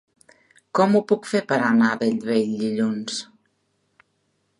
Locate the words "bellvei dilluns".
2.05-3.19